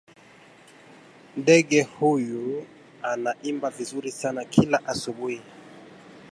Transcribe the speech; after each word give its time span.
Ndege 1.37 1.83
huyu 1.83 2.67
anaimba 3.03 3.69
vizuri 3.69 4.11
sana 4.11 4.45
kila 4.45 4.85
asubuhi 4.87 5.41